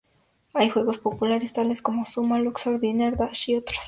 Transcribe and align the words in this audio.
Hay 0.55 0.71
juegos 0.71 0.97
populares, 0.97 1.53
tales 1.53 1.83
como 1.83 2.07
Zuma, 2.07 2.39
Luxor, 2.39 2.79
Diner 2.79 3.15
Dash 3.17 3.51
y 3.51 3.57
otros. 3.57 3.77